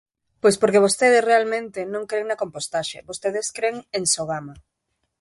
[0.41, 4.55] Pois porque vostedes realmente non cren na compostaxe, vostedes cren en Sogama.